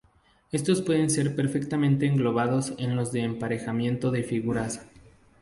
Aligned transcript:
Estos 0.51 0.81
pueden 0.81 1.11
ser 1.11 1.35
perfectamente 1.35 2.07
englobados 2.07 2.73
en 2.79 2.95
los 2.95 3.11
de 3.11 3.21
emparejamiento 3.21 4.09
de 4.09 4.23
figuras. 4.23 4.83